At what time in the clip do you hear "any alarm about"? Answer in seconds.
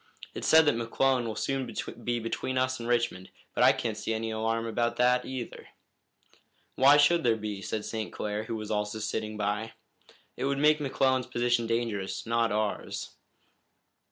4.15-4.95